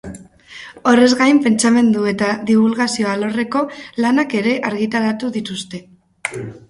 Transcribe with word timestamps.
Horrez 0.91 1.09
gain, 1.19 1.41
pentsamendu 1.47 2.07
eta 2.11 2.29
dibulgazio 2.47 3.11
alorreko 3.11 3.61
lanak 4.07 4.37
ere 4.41 4.57
argitaratu 4.71 5.31
dituzte. 5.37 5.83